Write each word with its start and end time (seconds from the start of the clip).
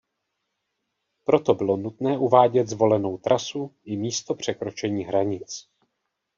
Proto 1.25 1.53
bylo 1.53 1.77
nutné 1.77 2.17
uvádět 2.17 2.67
zvolenou 2.67 3.17
trasu 3.17 3.75
i 3.83 3.95
místo 3.97 4.35
překročení 4.35 5.03
hranic. 5.03 5.67